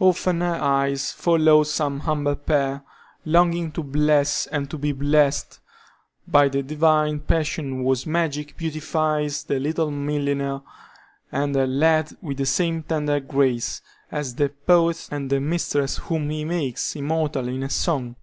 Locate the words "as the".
14.10-14.48